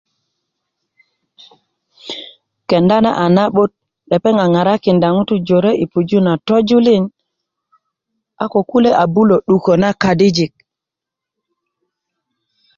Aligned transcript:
kenda 2.69 2.97
na 3.03 3.11
a 3.23 3.25
na'but 3.35 3.71
lepeŋ 4.09 4.35
a 4.43 4.45
ŋarakinda 4.53 5.07
ŋutu 5.15 5.35
jore 5.47 5.71
i 5.83 5.85
pujö 5.91 6.19
na 6.27 6.33
tojulin 6.47 7.03
a 8.43 8.45
ko 8.51 8.59
kulye 8.69 8.91
a 9.03 9.05
bulö 9.13 9.35
'dukö 9.41 9.73
na 9.81 9.89
kadijik 10.01 10.53